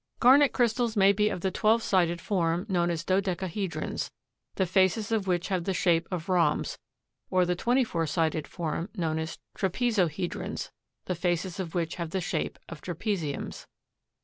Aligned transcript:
Garnet 0.19 0.51
crystals 0.51 0.97
may 0.97 1.13
be 1.13 1.29
of 1.29 1.41
the 1.41 1.51
twelve 1.51 1.83
sided 1.83 2.19
form, 2.19 2.65
known 2.67 2.89
as 2.89 3.03
dodecahedrons, 3.05 4.09
the 4.55 4.65
faces 4.65 5.11
of 5.11 5.27
which 5.27 5.49
have 5.49 5.65
the 5.65 5.75
shape 5.75 6.07
of 6.09 6.27
rhombs, 6.27 6.79
or 7.29 7.45
the 7.45 7.55
twenty 7.55 7.83
four 7.83 8.07
sided 8.07 8.47
form 8.47 8.89
known 8.95 9.19
as 9.19 9.37
trapezohedrons, 9.55 10.71
the 11.05 11.13
faces 11.13 11.59
of 11.59 11.75
which 11.75 11.97
have 11.97 12.09
the 12.09 12.19
shape 12.19 12.57
of 12.67 12.81
trapeziums. 12.81 13.67